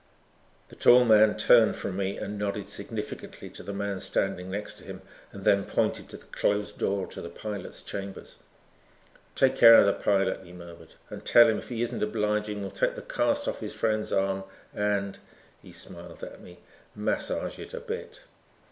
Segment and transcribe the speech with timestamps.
[0.69, 4.83] The tall man turned from me and nodded significantly to the man standing next to
[4.83, 8.37] him and then pointed to the closed door to the pilot's chambers.
[9.35, 12.71] "Take care of the pilot," he murmured, "and tell him if he isn't obliging we'll
[12.71, 14.43] take the cast off his friend's arm
[14.73, 15.19] and"
[15.61, 16.57] he smiled at me,
[16.95, 18.21] "massage it a bit."